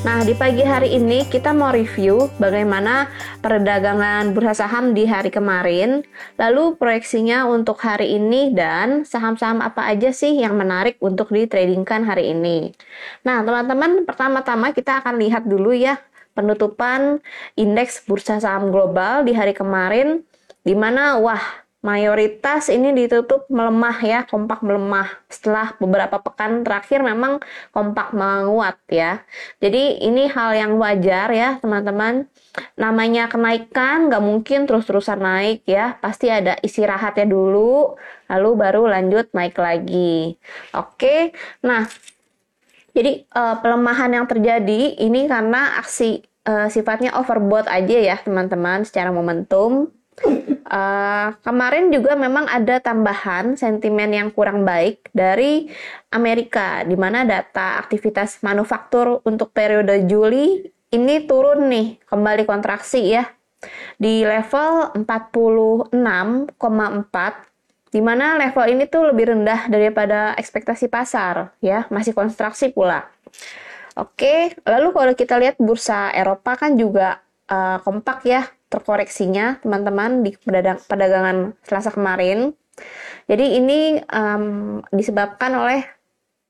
Nah, 0.00 0.24
di 0.24 0.32
pagi 0.32 0.64
hari 0.64 0.96
ini 0.96 1.28
kita 1.28 1.52
mau 1.52 1.68
review 1.68 2.32
bagaimana 2.40 3.12
perdagangan 3.44 4.32
bursa 4.32 4.64
saham 4.64 4.96
di 4.96 5.04
hari 5.04 5.28
kemarin, 5.28 6.00
lalu 6.40 6.72
proyeksinya 6.80 7.44
untuk 7.44 7.76
hari 7.84 8.16
ini 8.16 8.48
dan 8.56 9.04
saham-saham 9.04 9.60
apa 9.60 9.84
aja 9.92 10.08
sih 10.08 10.40
yang 10.40 10.56
menarik 10.56 10.96
untuk 11.04 11.28
ditradingkan 11.28 12.08
hari 12.08 12.32
ini. 12.32 12.72
Nah, 13.28 13.44
teman-teman, 13.44 14.08
pertama-tama 14.08 14.72
kita 14.72 15.04
akan 15.04 15.20
lihat 15.20 15.44
dulu 15.44 15.76
ya 15.76 16.00
penutupan 16.32 17.20
indeks 17.60 18.00
bursa 18.08 18.40
saham 18.40 18.72
global 18.72 19.28
di 19.28 19.36
hari 19.36 19.52
kemarin 19.52 20.24
di 20.64 20.72
mana 20.72 21.20
wah 21.20 21.44
mayoritas 21.80 22.68
ini 22.68 22.92
ditutup 22.92 23.48
melemah 23.48 23.96
ya, 24.04 24.20
kompak 24.28 24.60
melemah. 24.60 25.08
Setelah 25.32 25.72
beberapa 25.80 26.20
pekan 26.20 26.60
terakhir 26.60 27.00
memang 27.00 27.40
kompak 27.72 28.12
menguat 28.12 28.76
ya. 28.92 29.24
Jadi 29.64 30.04
ini 30.04 30.28
hal 30.28 30.52
yang 30.56 30.72
wajar 30.76 31.32
ya 31.32 31.56
teman-teman. 31.60 32.28
Namanya 32.76 33.32
kenaikan 33.32 34.12
nggak 34.12 34.24
mungkin 34.24 34.68
terus-terusan 34.68 35.20
naik 35.24 35.64
ya. 35.64 35.96
Pasti 36.04 36.28
ada 36.28 36.60
istirahatnya 36.60 37.24
dulu, 37.24 37.96
lalu 38.28 38.50
baru 38.60 38.82
lanjut 38.84 39.32
naik 39.32 39.56
lagi. 39.56 40.36
Oke, 40.76 41.32
nah 41.64 41.88
jadi 42.90 43.24
uh, 43.32 43.56
pelemahan 43.62 44.10
yang 44.12 44.26
terjadi 44.26 44.98
ini 45.00 45.30
karena 45.30 45.78
aksi 45.78 46.26
uh, 46.44 46.68
sifatnya 46.68 47.14
overbought 47.16 47.70
aja 47.70 47.96
ya 47.96 48.16
teman-teman 48.18 48.82
secara 48.82 49.14
momentum 49.14 49.94
Uh, 50.70 51.34
kemarin 51.42 51.90
juga 51.90 52.14
memang 52.14 52.46
ada 52.46 52.78
tambahan 52.78 53.58
sentimen 53.58 54.06
yang 54.14 54.30
kurang 54.30 54.62
baik 54.62 55.10
dari 55.10 55.66
Amerika, 56.14 56.86
di 56.86 56.94
mana 56.94 57.26
data 57.26 57.80
aktivitas 57.82 58.38
manufaktur 58.46 59.18
untuk 59.26 59.50
periode 59.50 60.06
Juli 60.06 60.62
ini 60.94 61.26
turun 61.26 61.66
nih, 61.66 61.98
kembali 62.06 62.46
kontraksi 62.46 63.18
ya, 63.18 63.26
di 63.98 64.22
level 64.22 64.94
46,4, 65.02 65.90
di 67.90 67.98
mana 67.98 68.38
level 68.38 68.64
ini 68.70 68.86
tuh 68.86 69.10
lebih 69.10 69.34
rendah 69.34 69.66
daripada 69.66 70.38
ekspektasi 70.38 70.86
pasar 70.86 71.50
ya, 71.58 71.90
masih 71.90 72.14
kontraksi 72.14 72.70
pula. 72.70 73.10
Oke, 73.98 74.54
lalu 74.62 74.94
kalau 74.94 75.12
kita 75.18 75.34
lihat 75.34 75.58
bursa 75.58 76.14
Eropa 76.14 76.54
kan 76.54 76.78
juga 76.78 77.18
uh, 77.50 77.82
kompak 77.82 78.22
ya 78.22 78.46
terkoreksinya 78.70 79.60
teman-teman 79.60 80.22
di 80.22 80.32
perdagangan 80.86 81.58
Selasa 81.66 81.90
kemarin. 81.90 82.54
Jadi 83.26 83.60
ini 83.60 83.98
um, 84.08 84.78
disebabkan 84.94 85.52
oleh 85.58 85.84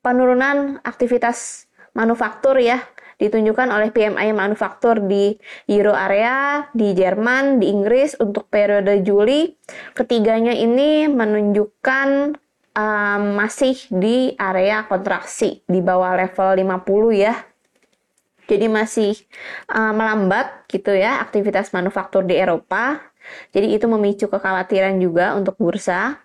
penurunan 0.04 0.78
aktivitas 0.84 1.66
manufaktur 1.96 2.60
ya 2.60 2.78
ditunjukkan 3.20 3.68
oleh 3.68 3.92
PMI 3.92 4.32
manufaktur 4.32 5.04
di 5.04 5.36
Euro 5.68 5.92
area, 5.92 6.64
di 6.72 6.96
Jerman, 6.96 7.60
di 7.60 7.68
Inggris 7.68 8.16
untuk 8.16 8.48
periode 8.48 9.04
Juli. 9.04 9.52
Ketiganya 9.92 10.56
ini 10.56 11.04
menunjukkan 11.04 12.08
um, 12.72 13.22
masih 13.36 13.76
di 13.92 14.32
area 14.40 14.88
kontraksi 14.88 15.60
di 15.68 15.84
bawah 15.84 16.16
level 16.16 16.64
50 16.80 17.12
ya 17.28 17.34
jadi 18.50 18.66
masih 18.66 19.14
uh, 19.70 19.94
melambat 19.94 20.66
gitu 20.66 20.90
ya 20.90 21.22
aktivitas 21.22 21.70
manufaktur 21.70 22.26
di 22.26 22.34
Eropa. 22.34 22.98
Jadi 23.54 23.78
itu 23.78 23.86
memicu 23.86 24.26
kekhawatiran 24.26 24.98
juga 24.98 25.38
untuk 25.38 25.54
bursa. 25.54 26.18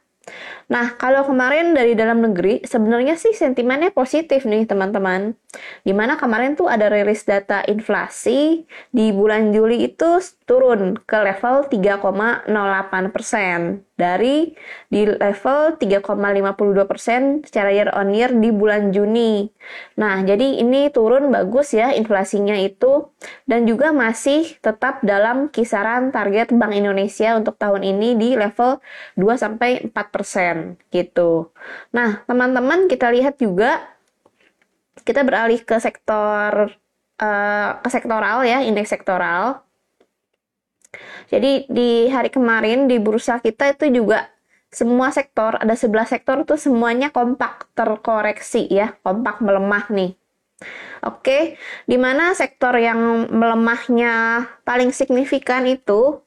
Nah, 0.65 0.97
kalau 0.97 1.21
kemarin 1.29 1.77
dari 1.77 1.93
dalam 1.93 2.17
negeri, 2.25 2.65
sebenarnya 2.65 3.13
sih 3.13 3.37
sentimennya 3.37 3.93
positif 3.93 4.49
nih 4.49 4.65
teman-teman. 4.65 5.37
Di 5.85 5.93
mana 5.93 6.17
kemarin 6.17 6.57
tuh 6.57 6.65
ada 6.65 6.89
rilis 6.89 7.21
data 7.21 7.61
inflasi 7.69 8.65
di 8.89 9.13
bulan 9.13 9.53
Juli 9.53 9.85
itu 9.85 10.17
turun 10.49 10.97
ke 11.05 11.17
level 11.21 11.69
3,08 11.69 12.49
persen 13.13 13.85
dari 13.95 14.51
di 14.91 15.07
level 15.07 15.79
3,52 15.79 16.83
persen 16.83 17.39
secara 17.47 17.71
year 17.71 17.87
on 17.95 18.11
year 18.11 18.31
di 18.35 18.51
bulan 18.51 18.91
Juni. 18.91 19.47
Nah, 19.95 20.19
jadi 20.21 20.59
ini 20.59 20.91
turun 20.91 21.31
bagus 21.31 21.71
ya 21.71 21.95
inflasinya 21.95 22.59
itu 22.59 23.07
dan 23.47 23.63
juga 23.63 23.95
masih 23.95 24.59
tetap 24.59 24.99
dalam 25.01 25.47
kisaran 25.47 26.11
target 26.11 26.51
Bank 26.51 26.75
Indonesia 26.75 27.39
untuk 27.39 27.55
tahun 27.55 27.87
ini 27.87 28.19
di 28.19 28.29
level 28.35 28.83
2 29.15 29.23
sampai 29.39 29.87
4 29.87 30.13
persen 30.13 30.75
gitu. 30.91 31.55
Nah, 31.95 32.27
teman-teman 32.27 32.91
kita 32.91 33.09
lihat 33.15 33.39
juga 33.39 33.95
kita 35.07 35.23
beralih 35.23 35.63
ke 35.63 35.79
sektor 35.79 36.75
uh, 37.19 37.69
ke 37.79 37.89
sektoral 37.91 38.43
ya, 38.43 38.59
indeks 38.63 38.91
sektoral. 38.91 39.63
Jadi 41.29 41.65
di 41.71 42.07
hari 42.09 42.29
kemarin 42.29 42.85
di 42.85 43.01
bursa 43.01 43.41
kita 43.41 43.73
itu 43.73 43.89
juga 43.89 44.29
semua 44.75 45.07
sektor, 45.15 45.55
ada 45.55 45.71
11 45.71 46.11
sektor 46.11 46.43
itu 46.43 46.59
semuanya 46.59 47.07
kompak 47.07 47.71
terkoreksi 47.79 48.67
ya, 48.67 48.91
kompak 49.07 49.39
melemah 49.39 49.87
nih. 49.87 50.11
Oke, 51.05 51.55
di 51.87 51.95
mana 51.95 52.35
sektor 52.35 52.75
yang 52.75 53.29
melemahnya 53.31 54.43
paling 54.67 54.91
signifikan 54.91 55.63
itu 55.63 56.19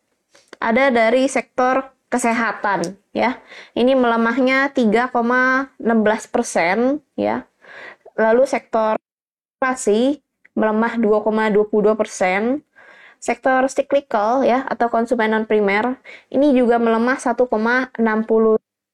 ada 0.57 0.89
dari 0.89 1.29
sektor 1.29 1.93
kesehatan 2.09 2.97
ya. 3.13 3.37
Ini 3.77 3.93
melemahnya 3.93 4.73
3,16 4.73 5.83
persen 6.33 7.05
ya. 7.21 7.45
Lalu 8.17 8.49
sektor 8.49 8.97
masih 9.61 10.25
melemah 10.57 10.99
2,22 10.99 11.95
persen 11.95 12.63
Sektor 13.19 13.67
cyclical 13.67 14.47
ya 14.47 14.63
atau 14.67 14.87
konsumen 14.87 15.35
non 15.35 15.45
primer 15.45 15.99
ini 16.31 16.55
juga 16.55 16.79
melemah 16.79 17.19
1,60 17.19 17.99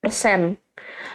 persen. 0.01 0.57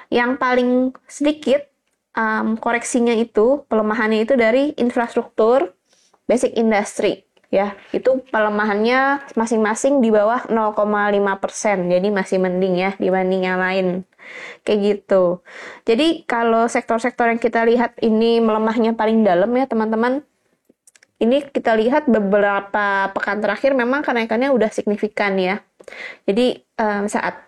Yang 0.10 0.32
paling 0.42 0.72
sedikit 1.06 1.70
um, 2.18 2.58
koreksinya 2.58 3.14
itu 3.14 3.66
pelemahannya 3.70 4.26
itu 4.26 4.34
dari 4.34 4.74
infrastruktur, 4.78 5.74
basic 6.26 6.58
industry 6.58 7.26
ya. 7.54 7.74
Itu 7.94 8.26
pelemahannya 8.30 9.30
masing-masing 9.34 10.02
di 10.02 10.10
bawah 10.14 10.46
0,5 10.50 11.44
persen 11.44 11.90
jadi 11.90 12.08
masih 12.10 12.38
mending 12.42 12.76
ya 12.78 12.92
dibanding 12.98 13.46
yang 13.46 13.60
lain. 13.62 13.88
Kayak 14.62 14.80
gitu. 14.86 15.42
Jadi 15.90 16.24
kalau 16.30 16.70
sektor-sektor 16.70 17.30
yang 17.34 17.42
kita 17.42 17.66
lihat 17.66 17.98
ini 18.06 18.38
melemahnya 18.38 18.94
paling 18.94 19.26
dalam 19.26 19.50
ya 19.58 19.66
teman-teman 19.66 20.22
ini 21.20 21.44
kita 21.44 21.76
lihat 21.76 22.08
beberapa 22.08 23.12
pekan 23.12 23.44
terakhir 23.44 23.76
memang 23.76 24.02
kenaikannya 24.02 24.50
udah 24.56 24.72
signifikan 24.72 25.36
ya. 25.36 25.60
Jadi 26.24 26.64
um, 26.80 27.12
saat 27.12 27.44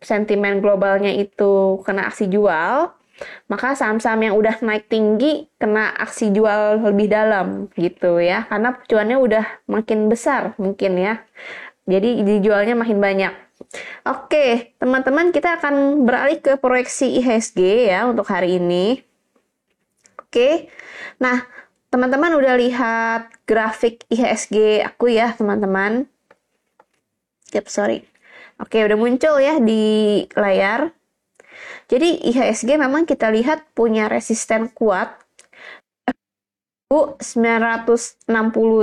sentimen 0.00 0.64
globalnya 0.64 1.12
itu 1.12 1.82
kena 1.84 2.08
aksi 2.08 2.32
jual, 2.32 2.88
maka 3.50 3.74
saham-saham 3.76 4.30
yang 4.30 4.34
udah 4.38 4.62
naik 4.64 4.88
tinggi 4.88 5.50
kena 5.60 5.92
aksi 6.00 6.32
jual 6.32 6.80
lebih 6.80 7.12
dalam 7.12 7.68
gitu 7.76 8.22
ya. 8.22 8.48
Karena 8.48 8.72
cuannya 8.88 9.16
udah 9.20 9.44
makin 9.68 10.08
besar 10.08 10.56
mungkin 10.56 10.96
ya. 10.96 11.20
Jadi 11.88 12.24
dijualnya 12.24 12.72
makin 12.72 13.00
banyak. 13.00 13.34
Oke, 14.06 14.76
teman-teman 14.80 15.34
kita 15.34 15.60
akan 15.60 16.06
beralih 16.06 16.38
ke 16.40 16.56
proyeksi 16.56 17.20
IHSG 17.20 17.90
ya 17.90 18.06
untuk 18.06 18.24
hari 18.30 18.56
ini. 18.56 19.02
Oke. 20.20 20.70
Nah, 21.18 21.42
Teman-teman 21.88 22.36
udah 22.36 22.54
lihat 22.60 23.22
grafik 23.48 24.04
IHSG 24.12 24.84
aku 24.84 25.08
ya, 25.08 25.32
teman-teman? 25.32 26.04
Yep, 27.56 27.66
sorry. 27.72 28.04
Oke, 28.60 28.84
udah 28.84 28.98
muncul 28.98 29.40
ya 29.40 29.56
di 29.56 30.26
layar. 30.36 30.92
Jadi 31.88 32.28
IHSG 32.28 32.76
memang 32.76 33.08
kita 33.08 33.32
lihat 33.32 33.64
punya 33.72 34.12
resisten 34.12 34.68
kuat 34.68 35.16
960 36.92 38.28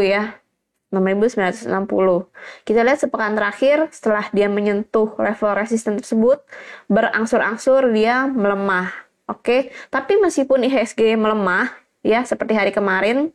ya. 0.01 0.41
6960. 0.89 2.31
Kita 2.63 2.79
lihat 2.81 2.99
sepekan 3.03 3.35
terakhir 3.35 3.91
setelah 3.91 4.31
dia 4.31 4.47
menyentuh 4.47 5.11
level 5.19 5.51
resisten 5.53 5.99
tersebut 5.99 6.39
berangsur-angsur 6.87 7.91
dia 7.91 8.25
melemah. 8.31 8.89
Oke, 9.25 9.73
tapi 9.89 10.21
meskipun 10.21 10.63
IHSG 10.69 11.17
melemah, 11.17 11.73
ya 12.05 12.21
seperti 12.21 12.53
hari 12.53 12.69
kemarin. 12.69 13.33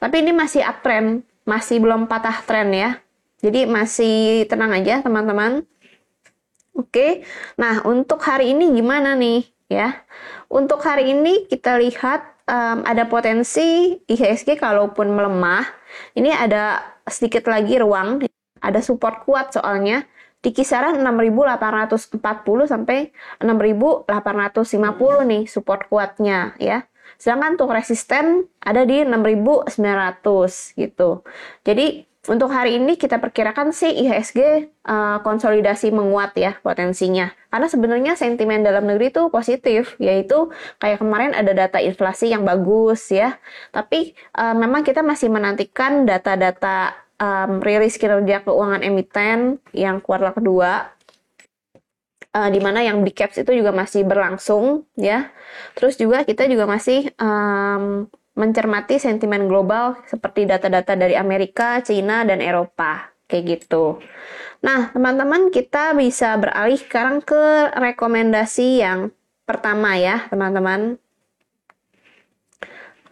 Tapi 0.00 0.24
ini 0.24 0.32
masih 0.32 0.64
uptrend, 0.64 1.20
masih 1.44 1.84
belum 1.84 2.08
patah 2.08 2.40
tren 2.48 2.72
ya. 2.72 2.96
Jadi 3.44 3.68
masih 3.68 4.48
tenang 4.48 4.72
aja 4.72 5.04
teman-teman. 5.04 5.68
Oke. 6.72 7.28
Nah, 7.60 7.84
untuk 7.84 8.24
hari 8.24 8.56
ini 8.56 8.72
gimana 8.72 9.12
nih 9.12 9.44
ya? 9.68 10.00
Untuk 10.48 10.80
hari 10.80 11.12
ini 11.12 11.44
kita 11.44 11.76
lihat 11.76 12.24
um, 12.48 12.80
ada 12.88 13.04
potensi 13.04 14.00
IHSG 14.08 14.56
kalaupun 14.56 15.12
melemah, 15.12 15.68
ini 16.16 16.32
ada 16.32 16.80
sedikit 17.04 17.44
lagi 17.52 17.76
ruang, 17.76 18.24
ada 18.64 18.80
support 18.80 19.28
kuat 19.28 19.52
soalnya 19.52 20.08
di 20.40 20.54
kisaran 20.54 21.00
6.840 21.02 22.22
sampai 22.70 23.10
6.850 23.42 24.06
nih 25.26 25.42
support 25.50 25.90
kuatnya 25.90 26.54
ya. 26.56 26.86
Sedangkan 27.16 27.56
untuk 27.56 27.72
resisten 27.72 28.46
ada 28.60 28.84
di 28.84 29.02
6.900 29.02 29.72
gitu. 30.76 31.24
Jadi 31.64 32.06
untuk 32.26 32.50
hari 32.50 32.82
ini 32.82 32.98
kita 32.98 33.22
perkirakan 33.22 33.70
sih 33.70 34.02
IHSG 34.02 34.38
uh, 34.42 34.50
eh, 34.90 35.18
konsolidasi 35.22 35.94
menguat 35.94 36.34
ya 36.34 36.58
potensinya. 36.58 37.30
Karena 37.54 37.70
sebenarnya 37.70 38.12
sentimen 38.18 38.66
dalam 38.66 38.84
negeri 38.84 39.14
itu 39.14 39.30
positif, 39.30 39.94
yaitu 40.02 40.50
kayak 40.82 41.00
kemarin 41.00 41.32
ada 41.32 41.54
data 41.54 41.78
inflasi 41.78 42.34
yang 42.34 42.42
bagus 42.42 43.14
ya. 43.14 43.38
Tapi 43.70 44.18
uh, 44.34 44.58
memang 44.58 44.82
kita 44.82 45.06
masih 45.06 45.30
menantikan 45.30 46.02
data-data 46.02 46.98
um, 47.22 47.62
rilis 47.62 47.96
kinerja 47.96 48.42
keuangan 48.44 48.82
emiten 48.82 49.62
yang 49.72 50.02
kuartal 50.02 50.34
kedua 50.34 50.95
uh, 52.36 52.48
di 52.52 52.60
mana 52.60 52.84
yang 52.84 53.00
big 53.00 53.16
caps 53.16 53.40
itu 53.40 53.56
juga 53.56 53.72
masih 53.72 54.04
berlangsung 54.04 54.84
ya. 55.00 55.32
Terus 55.72 55.96
juga 55.96 56.22
kita 56.28 56.44
juga 56.44 56.68
masih 56.68 57.08
um, 57.16 58.04
mencermati 58.36 59.00
sentimen 59.00 59.48
global 59.48 59.96
seperti 60.04 60.44
data-data 60.44 60.92
dari 60.92 61.16
Amerika, 61.16 61.80
Cina, 61.80 62.20
dan 62.28 62.44
Eropa. 62.44 63.08
Kayak 63.26 63.44
gitu. 63.58 63.98
Nah, 64.62 64.92
teman-teman, 64.92 65.50
kita 65.50 65.96
bisa 65.96 66.36
beralih 66.38 66.78
sekarang 66.78 67.24
ke 67.24 67.74
rekomendasi 67.74 68.84
yang 68.84 69.10
pertama 69.48 69.98
ya, 69.98 70.28
teman-teman. 70.30 71.00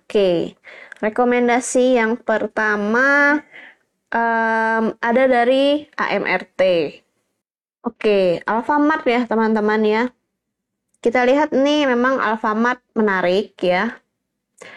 Oke, 0.05 0.55
rekomendasi 1.03 1.99
yang 1.99 2.15
pertama 2.20 3.41
um, 4.15 4.85
ada 5.03 5.25
dari 5.27 5.88
AMRT. 5.99 6.61
Oke, 7.85 8.41
Alfamart 8.49 9.05
ya, 9.05 9.29
teman-teman 9.29 9.81
ya. 9.85 10.03
Kita 11.05 11.23
lihat 11.29 11.53
nih 11.53 11.85
memang 11.85 12.17
Alfamart 12.17 12.81
menarik 12.97 13.53
ya 13.61 14.01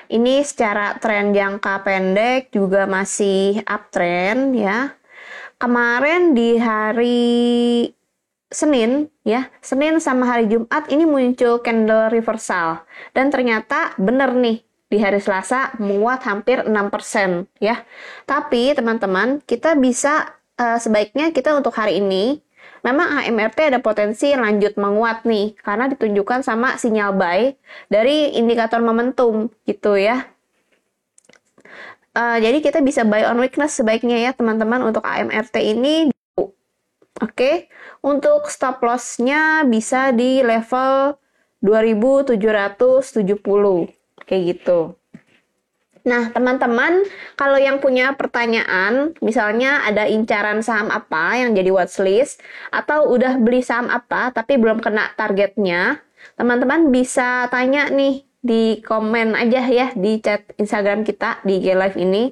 ini 0.07 0.43
secara 0.43 0.95
tren 0.99 1.35
jangka 1.35 1.83
pendek 1.83 2.51
juga 2.51 2.87
masih 2.87 3.61
uptrend 3.67 4.55
ya. 4.55 4.95
Kemarin 5.57 6.37
di 6.37 6.55
hari 6.61 7.89
Senin 8.47 9.11
ya, 9.27 9.49
Senin 9.59 9.99
sama 9.99 10.23
hari 10.29 10.47
Jumat 10.47 10.87
ini 10.87 11.03
muncul 11.03 11.59
candle 11.59 12.07
reversal 12.13 12.85
dan 13.11 13.27
ternyata 13.27 13.91
bener 13.99 14.31
nih 14.37 14.63
di 14.87 15.03
hari 15.03 15.19
Selasa 15.19 15.75
menguat 15.83 16.23
hampir 16.23 16.63
6% 16.63 16.71
ya. 17.59 17.83
Tapi 18.23 18.71
teman-teman, 18.71 19.43
kita 19.43 19.75
bisa 19.75 20.31
uh, 20.55 20.79
sebaiknya 20.79 21.35
kita 21.35 21.59
untuk 21.59 21.75
hari 21.75 21.99
ini 21.99 22.39
memang 22.85 23.23
AMRT 23.23 23.73
ada 23.73 23.79
potensi 23.81 24.33
lanjut 24.33 24.77
menguat 24.77 25.23
nih 25.23 25.55
karena 25.61 25.89
ditunjukkan 25.89 26.45
sama 26.45 26.77
sinyal 26.77 27.15
buy 27.15 27.53
dari 27.89 28.37
indikator 28.37 28.81
momentum 28.81 29.49
gitu 29.65 29.97
ya. 29.97 30.27
Uh, 32.17 32.41
jadi 32.41 32.57
kita 32.65 32.81
bisa 32.81 33.05
buy 33.05 33.29
on 33.29 33.37
weakness 33.37 33.77
sebaiknya 33.77 34.17
ya 34.17 34.31
teman-teman 34.33 34.81
untuk 34.81 35.05
AMRT 35.05 35.61
ini. 35.61 36.09
Oke, 36.37 36.53
okay. 37.17 37.55
untuk 38.05 38.49
stop 38.49 38.81
loss-nya 38.81 39.65
bisa 39.65 40.13
di 40.13 40.45
level 40.45 41.17
2770 41.61 42.37
kayak 44.25 44.43
gitu. 44.53 44.97
Nah, 46.07 46.31
teman-teman, 46.31 47.03
kalau 47.35 47.59
yang 47.59 47.83
punya 47.83 48.15
pertanyaan, 48.15 49.11
misalnya 49.19 49.83
ada 49.83 50.07
incaran 50.07 50.63
saham 50.63 50.87
apa 50.87 51.35
yang 51.35 51.51
jadi 51.51 51.67
watchlist, 51.67 52.39
atau 52.71 53.11
udah 53.11 53.35
beli 53.35 53.59
saham 53.59 53.91
apa 53.91 54.31
tapi 54.31 54.55
belum 54.55 54.79
kena 54.79 55.11
targetnya, 55.19 55.99
teman-teman 56.39 56.95
bisa 56.95 57.51
tanya 57.51 57.91
nih 57.91 58.23
di 58.39 58.79
komen 58.79 59.35
aja 59.35 59.67
ya 59.67 59.91
di 59.99 60.23
chat 60.23 60.47
Instagram 60.55 61.03
kita 61.03 61.43
di 61.43 61.59
G 61.59 61.75
Live 61.75 61.99
ini. 61.99 62.31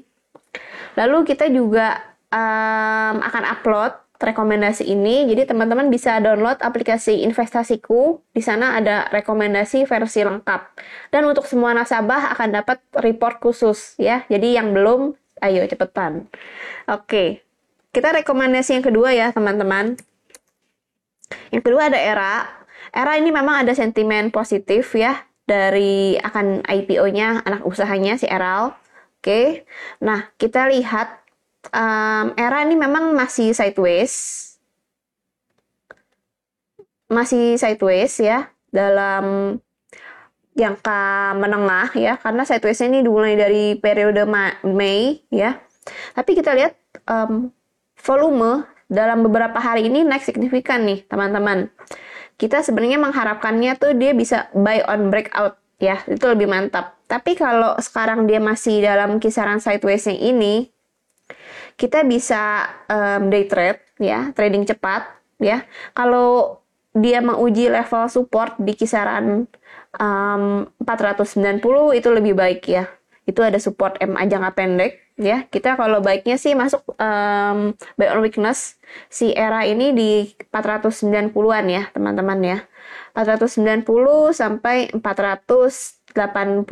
Lalu 0.95 1.27
kita 1.27 1.51
juga 1.51 1.99
um, 2.31 3.19
akan 3.19 3.43
upload 3.43 3.91
rekomendasi 4.19 4.87
ini. 4.87 5.27
Jadi 5.27 5.49
teman-teman 5.49 5.91
bisa 5.91 6.19
download 6.23 6.61
aplikasi 6.61 7.23
investasiku. 7.25 8.21
Di 8.31 8.39
sana 8.39 8.79
ada 8.79 9.07
rekomendasi 9.11 9.83
versi 9.89 10.21
lengkap. 10.23 10.61
Dan 11.11 11.27
untuk 11.27 11.49
semua 11.49 11.75
nasabah 11.75 12.31
akan 12.37 12.49
dapat 12.61 12.77
report 12.99 13.43
khusus 13.43 13.95
ya. 13.99 14.23
Jadi 14.31 14.55
yang 14.55 14.71
belum, 14.71 15.15
ayo 15.43 15.61
cepetan. 15.67 16.27
Oke. 16.87 17.43
Kita 17.95 18.11
rekomendasi 18.11 18.75
yang 18.75 18.85
kedua 18.85 19.15
ya, 19.15 19.31
teman-teman. 19.31 19.95
Yang 21.49 21.63
kedua 21.63 21.87
ada 21.87 21.99
era. 21.99 22.45
Era 22.91 23.19
ini 23.19 23.31
memang 23.31 23.63
ada 23.63 23.71
sentimen 23.75 24.31
positif 24.31 24.95
ya 24.95 25.23
dari 25.45 26.17
akan 26.19 26.65
IPO-nya 26.65 27.43
anak 27.43 27.63
usahanya 27.65 28.15
si 28.19 28.27
Eral. 28.29 28.75
Oke. 29.21 29.65
Nah, 30.05 30.29
kita 30.37 30.69
lihat 30.69 31.24
um, 31.71 32.25
era 32.37 32.65
ini 32.65 32.75
memang 32.77 33.15
masih 33.15 33.55
sideways. 33.55 34.43
Masih 37.09 37.55
sideways 37.61 38.17
ya 38.17 38.49
dalam 38.73 39.57
jangka 40.55 41.35
menengah 41.35 41.91
ya 41.99 42.15
karena 42.17 42.47
sideways 42.47 42.81
ini 42.81 43.03
dimulai 43.03 43.35
dari 43.37 43.77
periode 43.77 44.25
Mei 44.65 45.21
ya. 45.29 45.61
Tapi 46.17 46.31
kita 46.33 46.57
lihat 46.57 46.73
um, 47.05 47.53
volume 47.99 48.65
dalam 48.89 49.25
beberapa 49.25 49.57
hari 49.57 49.89
ini 49.89 50.05
naik 50.05 50.25
signifikan 50.25 50.85
nih 50.85 51.05
teman-teman. 51.05 51.69
Kita 52.35 52.59
sebenarnya 52.61 52.99
mengharapkannya 52.99 53.79
tuh 53.79 53.95
dia 53.95 54.11
bisa 54.11 54.51
buy 54.51 54.83
on 54.89 55.07
breakout 55.07 55.55
ya 55.79 56.01
itu 56.09 56.25
lebih 56.25 56.49
mantap. 56.49 56.97
Tapi 57.05 57.37
kalau 57.37 57.77
sekarang 57.77 58.25
dia 58.25 58.41
masih 58.41 58.81
dalam 58.81 59.21
kisaran 59.21 59.61
sidewaysnya 59.61 60.17
ini 60.17 60.74
kita 61.75 62.07
bisa 62.07 62.71
um, 62.87 63.27
day 63.27 63.47
trade 63.47 63.79
ya, 63.99 64.31
trading 64.31 64.63
cepat 64.63 65.07
ya. 65.39 65.67
Kalau 65.91 66.59
dia 66.95 67.19
menguji 67.19 67.67
level 67.67 68.07
support 68.07 68.55
di 68.55 68.71
kisaran 68.71 69.47
um, 69.99 70.63
490 70.79 71.99
itu 71.99 72.09
lebih 72.11 72.33
baik 72.35 72.63
ya. 72.71 72.87
Itu 73.27 73.43
ada 73.43 73.59
support 73.59 73.99
MA 73.99 74.23
jangka 74.23 74.51
pendek 74.55 75.03
ya. 75.19 75.43
Kita 75.51 75.75
kalau 75.75 75.99
baiknya 75.99 76.39
sih 76.39 76.55
masuk 76.55 76.87
um, 76.95 77.75
buy 77.99 78.07
on 78.15 78.23
weakness 78.23 78.79
si 79.11 79.35
era 79.35 79.67
ini 79.67 79.91
di 79.91 80.31
490-an 80.55 81.65
ya, 81.67 81.83
teman-teman 81.91 82.39
ya. 82.39 82.57
490 83.15 84.31
sampai 84.31 84.91
484 84.95 86.63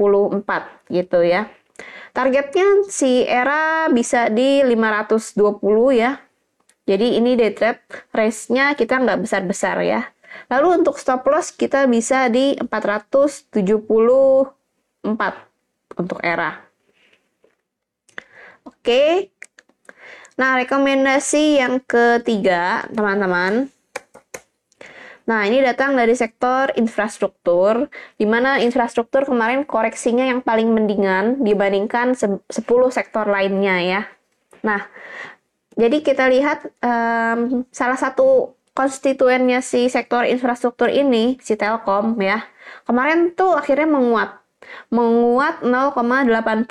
gitu 0.88 1.20
ya. 1.24 1.52
Targetnya 2.14 2.86
si 2.94 3.26
era 3.26 3.90
bisa 3.90 4.30
di 4.30 4.62
520 4.62 5.98
ya. 5.98 6.22
Jadi 6.86 7.18
ini 7.18 7.34
day 7.34 7.50
trade 7.56 7.82
race-nya 8.14 8.78
kita 8.78 9.02
nggak 9.02 9.26
besar-besar 9.26 9.82
ya. 9.82 10.06
Lalu 10.54 10.86
untuk 10.86 11.02
stop 11.02 11.26
loss 11.26 11.50
kita 11.50 11.90
bisa 11.90 12.30
di 12.30 12.54
474 12.62 13.50
untuk 15.98 16.20
era. 16.22 16.62
Oke. 18.70 19.34
Nah, 20.38 20.58
rekomendasi 20.62 21.62
yang 21.62 21.82
ketiga, 21.82 22.86
teman-teman. 22.94 23.73
Nah, 25.24 25.48
ini 25.48 25.64
datang 25.64 25.96
dari 25.96 26.12
sektor 26.20 26.76
infrastruktur, 26.76 27.88
di 28.20 28.28
mana 28.28 28.60
infrastruktur 28.60 29.24
kemarin 29.24 29.64
koreksinya 29.64 30.28
yang 30.28 30.44
paling 30.44 30.68
mendingan 30.68 31.40
dibandingkan 31.40 32.12
10 32.12 32.44
sektor 32.92 33.24
lainnya 33.32 33.80
ya. 33.80 34.02
Nah, 34.68 34.84
jadi 35.80 36.04
kita 36.04 36.28
lihat 36.28 36.68
um, 36.84 37.64
salah 37.72 37.96
satu 37.96 38.60
konstituennya 38.76 39.64
si 39.64 39.88
sektor 39.88 40.28
infrastruktur 40.28 40.92
ini, 40.92 41.40
si 41.40 41.56
Telkom 41.56 42.20
ya, 42.20 42.44
kemarin 42.84 43.32
tuh 43.32 43.56
akhirnya 43.56 43.88
menguat. 43.88 44.44
Menguat 44.92 45.64
0,81 45.64 46.68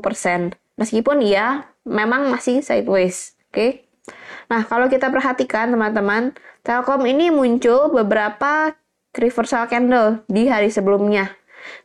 persen. 0.00 0.56
Meskipun 0.80 1.20
ya 1.20 1.68
memang 1.84 2.32
masih 2.32 2.64
sideways. 2.64 3.36
Oke. 3.52 3.52
Okay? 3.52 3.70
Nah, 4.50 4.62
kalau 4.66 4.90
kita 4.90 5.08
perhatikan 5.08 5.70
teman-teman, 5.70 6.34
Telkom 6.66 7.06
ini 7.06 7.30
muncul 7.30 7.90
beberapa 7.94 8.74
reversal 9.14 9.68
candle 9.70 10.22
di 10.28 10.48
hari 10.48 10.68
sebelumnya. 10.68 11.32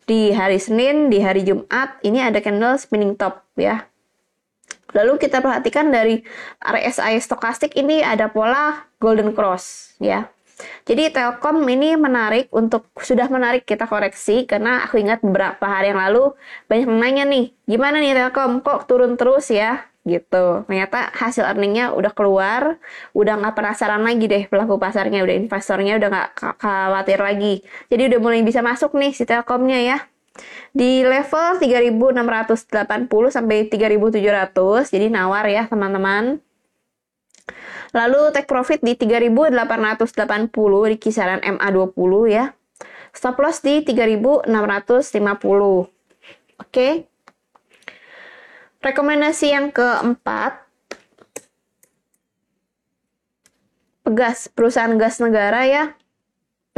Di 0.10 0.34
hari 0.34 0.58
Senin, 0.58 1.14
di 1.14 1.22
hari 1.22 1.46
Jumat, 1.46 2.02
ini 2.02 2.20
ada 2.24 2.42
candle 2.42 2.76
spinning 2.82 3.14
top 3.14 3.46
ya. 3.56 3.86
Lalu 4.96 5.22
kita 5.22 5.44
perhatikan 5.44 5.94
dari 5.94 6.24
RSI 6.64 7.20
stokastik 7.22 7.76
ini 7.78 8.02
ada 8.02 8.32
pola 8.32 8.88
golden 8.98 9.36
cross 9.36 9.94
ya. 10.02 10.32
Jadi 10.90 11.14
Telkom 11.14 11.62
ini 11.70 11.94
menarik 11.94 12.50
untuk 12.50 12.90
sudah 12.98 13.30
menarik 13.30 13.62
kita 13.70 13.86
koreksi 13.86 14.50
karena 14.50 14.82
aku 14.90 14.98
ingat 14.98 15.22
beberapa 15.22 15.62
hari 15.70 15.94
yang 15.94 16.02
lalu 16.02 16.34
banyak 16.66 16.90
yang 16.90 16.98
nanya 16.98 17.24
nih, 17.30 17.46
gimana 17.70 18.02
nih 18.02 18.18
Telkom 18.18 18.66
kok 18.66 18.90
turun 18.90 19.14
terus 19.20 19.54
ya? 19.54 19.86
Gitu. 20.08 20.64
Ternyata 20.66 21.12
hasil 21.14 21.44
earningnya 21.44 21.94
udah 21.94 22.16
keluar, 22.16 22.80
udah 23.12 23.34
nggak 23.38 23.54
penasaran 23.54 24.02
lagi 24.02 24.26
deh 24.26 24.48
pelaku 24.48 24.80
pasarnya, 24.80 25.22
udah 25.28 25.36
investornya 25.36 26.00
udah 26.00 26.10
nggak 26.10 26.30
khawatir 26.58 27.20
lagi. 27.20 27.62
Jadi 27.92 28.16
udah 28.16 28.20
mulai 28.24 28.42
bisa 28.42 28.64
masuk 28.64 28.96
nih 28.96 29.12
si 29.14 29.28
Telkomnya 29.28 29.84
ya. 29.84 30.00
di 30.70 31.02
level 31.02 31.58
3680 31.58 32.14
sampai 33.34 33.66
3700 33.66 34.94
jadi 34.94 35.10
nawar 35.10 35.50
ya 35.50 35.66
teman-teman 35.66 36.38
lalu 37.96 38.30
take 38.36 38.46
profit 38.46 38.78
di 38.86 38.94
3880 38.94 40.94
di 40.94 40.98
kisaran 41.02 41.42
MA20 41.42 42.14
ya 42.30 42.54
stop 43.16 43.42
loss 43.42 43.66
di 43.66 43.82
3650 43.82 44.46
oke 44.46 45.90
okay. 46.62 47.10
Rekomendasi 48.82 49.54
yang 49.54 49.70
keempat 49.74 50.68
Pegas, 54.08 54.48
perusahaan 54.48 54.96
gas 54.96 55.20
negara 55.20 55.68
ya. 55.68 55.92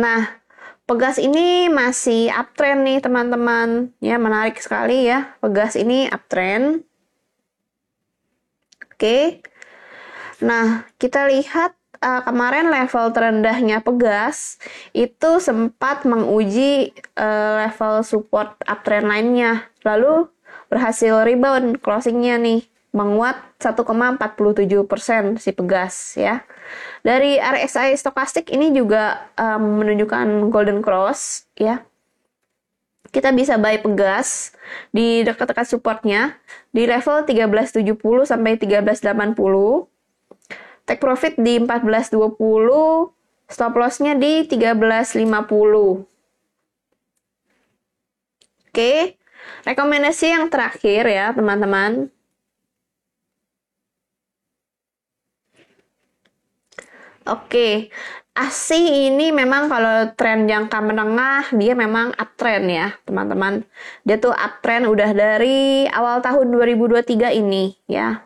Nah, 0.02 0.42
Pegas 0.90 1.22
ini 1.22 1.70
masih 1.70 2.34
uptrend 2.34 2.82
nih 2.82 2.98
teman-teman. 2.98 3.94
Ya, 4.02 4.18
menarik 4.18 4.58
sekali 4.58 5.06
ya. 5.06 5.38
Pegas 5.38 5.78
ini 5.78 6.10
uptrend. 6.10 6.82
Oke. 8.82 9.46
Nah, 10.42 10.90
kita 10.98 11.30
lihat 11.30 11.78
uh, 12.02 12.26
kemarin 12.26 12.74
level 12.74 13.14
terendahnya 13.14 13.86
Pegas 13.86 14.58
itu 14.98 15.38
sempat 15.38 16.10
menguji 16.10 16.98
uh, 17.14 17.70
level 17.70 18.02
support 18.02 18.58
uptrend 18.66 19.06
lainnya. 19.06 19.70
Lalu 19.86 20.34
berhasil 20.70 21.26
rebound 21.26 21.82
closingnya 21.82 22.38
nih 22.38 22.64
menguat 22.90 23.38
1,47% 23.62 25.38
si 25.38 25.50
Pegas 25.54 26.18
ya. 26.18 26.42
Dari 27.06 27.38
RSI 27.38 27.94
stokastik 27.98 28.50
ini 28.50 28.74
juga 28.74 29.30
um, 29.38 29.82
menunjukkan 29.82 30.50
golden 30.50 30.82
cross 30.82 31.46
ya. 31.58 31.86
Kita 33.10 33.34
bisa 33.34 33.58
buy 33.58 33.82
Pegas 33.82 34.54
di 34.94 35.26
dekat-dekat 35.26 35.66
supportnya 35.66 36.38
di 36.70 36.86
level 36.86 37.26
1370 37.26 37.98
sampai 38.26 38.58
1380. 38.58 39.90
Take 40.86 41.02
profit 41.02 41.38
di 41.38 41.62
1420, 41.62 43.14
stop 43.50 43.74
lossnya 43.78 44.18
di 44.18 44.46
1350. 44.46 46.06
Oke, 48.70 49.18
rekomendasi 49.68 50.34
yang 50.34 50.48
terakhir 50.48 51.04
ya 51.08 51.32
teman-teman 51.36 52.10
Oke, 57.30 57.94
ASI 58.34 59.12
ini 59.12 59.30
memang 59.30 59.70
kalau 59.70 60.10
tren 60.18 60.50
jangka 60.50 60.82
menengah 60.82 61.46
dia 61.54 61.78
memang 61.78 62.10
uptrend 62.18 62.66
ya 62.66 62.98
teman-teman. 63.06 63.62
Dia 64.02 64.18
tuh 64.18 64.34
uptrend 64.34 64.90
udah 64.90 65.14
dari 65.14 65.86
awal 65.94 66.26
tahun 66.26 66.50
2023 66.50 67.38
ini 67.38 67.78
ya. 67.86 68.26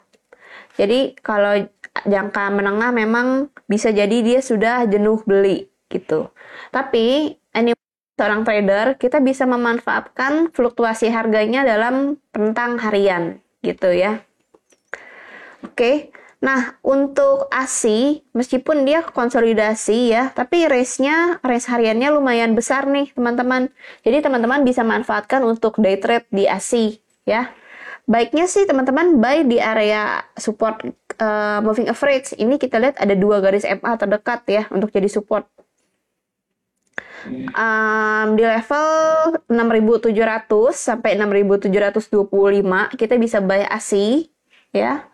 Jadi 0.80 1.20
kalau 1.20 1.68
jangka 2.08 2.44
menengah 2.56 2.96
memang 2.96 3.52
bisa 3.68 3.92
jadi 3.92 4.24
dia 4.24 4.40
sudah 4.40 4.88
jenuh 4.88 5.20
beli 5.28 5.68
gitu. 5.92 6.32
Tapi 6.72 7.36
seorang 8.18 8.46
trader 8.46 8.96
kita 9.02 9.18
bisa 9.20 9.50
memanfaatkan 9.50 10.54
fluktuasi 10.54 11.10
harganya 11.10 11.66
dalam 11.66 12.22
rentang 12.34 12.78
harian 12.78 13.42
gitu 13.66 13.90
ya. 13.90 14.22
Oke. 15.64 16.14
Nah, 16.44 16.76
untuk 16.84 17.48
ASI, 17.48 18.20
meskipun 18.36 18.84
dia 18.84 19.00
konsolidasi 19.00 20.12
ya, 20.12 20.36
tapi 20.36 20.68
race-nya, 20.68 21.40
race 21.40 21.72
hariannya 21.72 22.12
lumayan 22.12 22.52
besar 22.52 22.84
nih, 22.84 23.16
teman-teman. 23.16 23.72
Jadi, 24.04 24.28
teman-teman 24.28 24.68
bisa 24.68 24.84
manfaatkan 24.84 25.40
untuk 25.48 25.80
day 25.80 25.96
trade 25.96 26.28
di 26.36 26.44
ASI, 26.44 27.00
ya. 27.24 27.48
Baiknya 28.04 28.52
sih, 28.52 28.68
teman-teman, 28.68 29.24
buy 29.24 29.48
di 29.48 29.56
area 29.56 30.20
support 30.36 30.84
uh, 31.16 31.64
moving 31.64 31.88
average. 31.88 32.36
Ini 32.36 32.60
kita 32.60 32.76
lihat 32.76 33.00
ada 33.00 33.16
dua 33.16 33.40
garis 33.40 33.64
MA 33.64 33.96
terdekat 33.96 34.44
ya, 34.52 34.68
untuk 34.68 34.92
jadi 34.92 35.08
support. 35.08 35.48
Um, 37.30 38.36
di 38.36 38.44
level 38.44 38.88
6700 39.48 40.76
sampai 40.76 41.16
6725 41.16 43.00
kita 43.00 43.16
bisa 43.16 43.40
buy 43.40 43.64
ASI 43.64 44.28
ya 44.76 45.08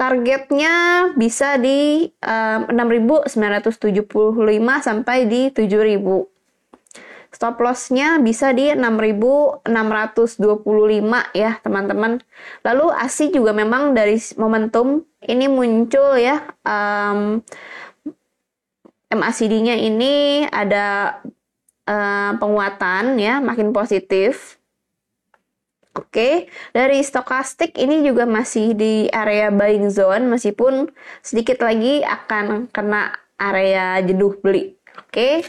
targetnya 0.00 0.72
bisa 1.12 1.60
di 1.60 2.08
um, 2.24 2.60
6.975 2.72 3.28
sampai 4.80 5.28
di 5.28 5.52
7.000. 5.52 6.00
Stop 7.30 7.62
lossnya 7.62 8.18
bisa 8.18 8.50
di 8.56 8.72
6.625 8.72 9.68
ya 11.36 11.60
teman-teman. 11.60 12.18
Lalu 12.64 12.86
ASI 12.96 13.28
juga 13.28 13.52
memang 13.52 13.92
dari 13.92 14.16
momentum 14.40 15.04
ini 15.28 15.46
muncul 15.52 16.16
ya 16.16 16.48
um, 16.64 17.44
MACD-nya 19.12 19.76
ini 19.78 20.46
ada 20.48 21.18
uh, 21.90 22.38
penguatan 22.38 23.18
ya 23.18 23.42
makin 23.42 23.74
positif 23.74 24.60
Oke, 25.90 26.46
dari 26.70 27.02
stokastik 27.02 27.74
ini 27.74 28.06
juga 28.06 28.22
masih 28.22 28.78
di 28.78 29.10
area 29.10 29.50
buying 29.50 29.90
zone 29.90 30.30
meskipun 30.30 30.86
sedikit 31.18 31.66
lagi 31.66 32.06
akan 32.06 32.70
kena 32.70 33.10
area 33.42 33.98
jenuh 33.98 34.38
beli. 34.38 34.78
Oke. 35.02 35.42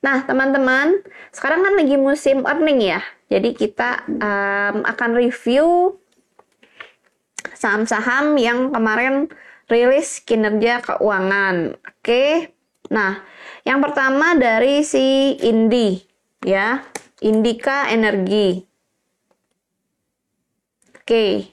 Nah, 0.00 0.24
teman-teman, 0.24 1.04
sekarang 1.36 1.68
kan 1.68 1.76
lagi 1.76 2.00
musim 2.00 2.48
earning 2.48 2.80
ya. 2.80 3.04
Jadi 3.28 3.52
kita 3.52 4.08
um, 4.08 4.88
akan 4.88 5.10
review 5.20 6.00
saham-saham 7.52 8.40
yang 8.40 8.72
kemarin 8.72 9.28
rilis 9.68 10.24
kinerja 10.24 10.80
keuangan. 10.80 11.76
Oke. 11.76 12.56
Nah, 12.88 13.20
yang 13.64 13.80
pertama 13.80 14.36
dari 14.36 14.84
si 14.84 15.34
Indi 15.40 15.98
ya, 16.44 16.84
Indika 17.24 17.88
Energi. 17.88 18.60
Oke. 20.94 21.48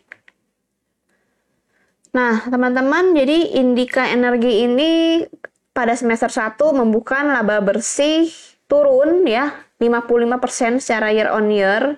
Nah, 2.11 2.43
teman-teman, 2.43 3.15
jadi 3.15 3.55
Indika 3.55 4.07
Energi 4.11 4.67
ini 4.67 5.23
pada 5.71 5.95
semester 5.95 6.27
1 6.27 6.75
membuka 6.75 7.23
laba 7.23 7.63
bersih 7.63 8.27
turun 8.67 9.23
ya 9.23 9.51
55% 9.79 10.83
secara 10.83 11.15
year 11.15 11.31
on 11.31 11.47
year. 11.47 11.95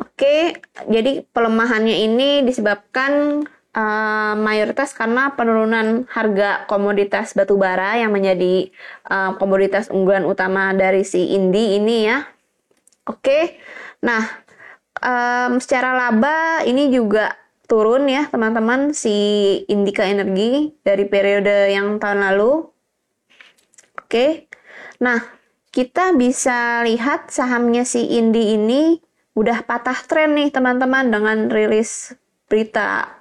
Oke, 0.00 0.56
jadi 0.88 1.28
pelemahannya 1.28 2.08
ini 2.08 2.40
disebabkan 2.40 3.44
uh, 3.74 4.34
mayoritas 4.38 4.94
karena 4.94 5.34
penurunan 5.34 6.06
harga 6.10 6.66
komoditas 6.66 7.34
batubara 7.34 7.98
yang 7.98 8.10
menjadi 8.14 8.70
uh, 9.06 9.36
komoditas 9.38 9.90
unggulan 9.90 10.26
utama 10.26 10.74
dari 10.74 11.06
si 11.06 11.34
Indi 11.34 11.78
ini 11.78 11.96
ya. 12.06 12.26
Oke. 13.06 13.58
Nah, 14.02 14.22
um, 15.02 15.58
secara 15.58 15.94
laba 15.96 16.62
ini 16.66 16.90
juga 16.90 17.34
turun 17.70 18.10
ya 18.10 18.26
teman-teman 18.26 18.90
si 18.90 19.14
Indika 19.70 20.02
Energi 20.02 20.74
dari 20.82 21.06
periode 21.06 21.70
yang 21.70 22.02
tahun 22.02 22.26
lalu. 22.30 22.66
Oke. 23.98 24.50
Nah, 24.98 25.22
kita 25.70 26.10
bisa 26.18 26.82
lihat 26.82 27.30
sahamnya 27.30 27.86
si 27.86 28.18
Indi 28.18 28.58
ini 28.58 28.98
udah 29.38 29.62
patah 29.62 29.96
tren 30.02 30.34
nih 30.34 30.50
teman-teman 30.50 31.14
dengan 31.14 31.46
rilis 31.46 32.10
berita 32.50 33.19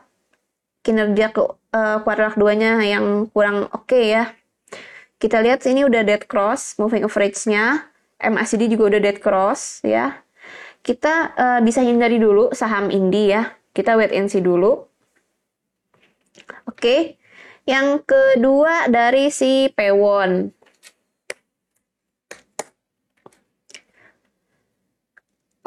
kinerja 0.89 1.29
ke 1.29 1.45
uh, 1.45 2.01
kuartal 2.01 2.33
keduanya 2.33 2.81
yang 2.81 3.29
kurang 3.29 3.69
oke 3.69 3.85
okay 3.85 4.17
ya. 4.17 4.23
Kita 5.21 5.45
lihat 5.45 5.61
sini 5.61 5.85
udah 5.85 6.01
dead 6.01 6.25
cross 6.25 6.81
moving 6.81 7.05
average-nya. 7.05 7.85
MACD 8.17 8.67
juga 8.73 8.97
udah 8.97 9.01
dead 9.05 9.21
cross 9.21 9.85
ya 9.85 10.25
kita 10.79 11.35
uh, 11.35 11.59
bisa 11.63 11.83
hindari 11.83 12.17
dulu 12.17 12.51
saham 12.55 12.87
Indi 12.91 13.35
ya. 13.35 13.51
Kita 13.75 13.95
wait 13.99 14.15
and 14.15 14.31
see 14.31 14.43
dulu. 14.43 14.87
Oke. 16.65 16.73
Okay. 16.73 17.01
Yang 17.69 18.09
kedua 18.09 18.89
dari 18.89 19.29
si 19.29 19.69
Pewon. 19.69 20.49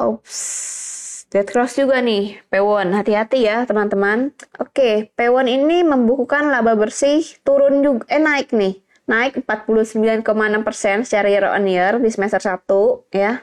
Oops. 0.03 1.02
Dead 1.33 1.49
cross 1.49 1.81
juga 1.81 1.97
nih, 1.97 2.37
Pewon. 2.45 2.93
Hati-hati 2.93 3.41
ya, 3.49 3.65
teman-teman. 3.65 4.29
Oke, 4.61 5.09
Pewon 5.17 5.49
ini 5.49 5.81
membukukan 5.81 6.53
laba 6.53 6.77
bersih 6.77 7.25
turun 7.41 7.81
juga 7.81 8.05
eh 8.05 8.21
naik 8.21 8.53
nih. 8.53 8.77
Naik 9.09 9.41
49,6% 9.41 10.29
secara 11.01 11.27
year 11.33 11.49
on 11.49 11.65
year 11.65 11.97
di 11.97 12.13
semester 12.13 12.37
1 12.37 13.09
ya. 13.17 13.41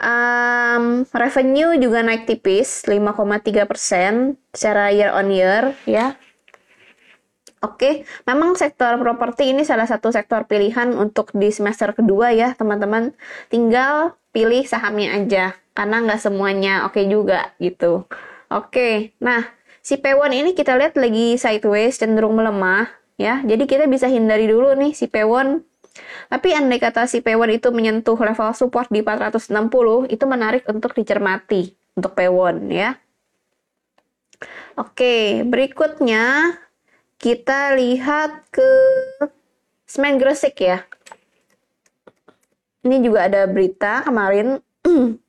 Um, 0.00 1.04
revenue 1.12 1.76
juga 1.76 2.00
naik 2.00 2.24
tipis 2.24 2.88
5,3 2.88 3.68
persen 3.68 4.40
secara 4.56 4.88
year 4.88 5.12
on 5.12 5.28
year 5.28 5.76
ya. 5.84 6.16
Oke, 7.60 8.08
memang 8.24 8.56
sektor 8.56 8.96
properti 8.96 9.52
ini 9.52 9.68
salah 9.68 9.84
satu 9.84 10.08
sektor 10.08 10.48
pilihan 10.48 10.96
untuk 10.96 11.28
di 11.36 11.52
semester 11.52 11.92
kedua 11.92 12.32
ya 12.32 12.56
teman-teman. 12.56 13.12
Tinggal 13.52 14.16
pilih 14.32 14.64
sahamnya 14.64 15.12
aja 15.12 15.61
karena 15.72 16.04
nggak 16.04 16.20
semuanya 16.20 16.84
oke 16.88 16.96
okay 16.96 17.04
juga 17.08 17.52
gitu. 17.60 18.04
Oke, 18.52 18.68
okay. 18.68 18.94
nah 19.16 19.48
si 19.80 19.96
P1 19.96 20.28
ini 20.36 20.52
kita 20.52 20.76
lihat 20.76 20.94
lagi 21.00 21.40
sideways 21.40 21.96
cenderung 21.96 22.36
melemah 22.36 22.92
ya. 23.16 23.40
Jadi 23.40 23.64
kita 23.64 23.88
bisa 23.88 24.06
hindari 24.12 24.44
dulu 24.44 24.76
nih 24.76 24.92
si 24.92 25.08
P1. 25.08 25.64
Tapi 26.32 26.48
andai 26.56 26.80
kata 26.80 27.04
si 27.04 27.20
P1 27.20 27.48
itu 27.52 27.68
menyentuh 27.68 28.16
level 28.16 28.52
support 28.56 28.88
di 28.88 29.04
460, 29.04 30.08
itu 30.08 30.24
menarik 30.24 30.64
untuk 30.68 30.96
dicermati 30.96 31.76
untuk 31.96 32.16
P1 32.16 32.72
ya. 32.72 32.96
Oke, 34.80 35.44
berikutnya 35.44 36.56
kita 37.20 37.76
lihat 37.76 38.48
ke 38.48 38.70
semen 39.84 40.16
gresik 40.16 40.56
ya. 40.64 40.82
Ini 42.82 42.98
juga 43.04 43.28
ada 43.28 43.44
berita 43.46 44.02
kemarin. 44.02 44.58